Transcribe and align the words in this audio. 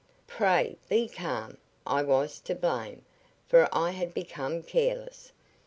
"Pray 0.25 0.77
be 0.89 1.07
calm! 1.07 1.57
I 1.85 2.01
was 2.01 2.39
to 2.45 2.55
blame, 2.55 3.05
for 3.47 3.69
I 3.71 3.91
had 3.91 4.15
become 4.15 4.63
careless. 4.63 5.31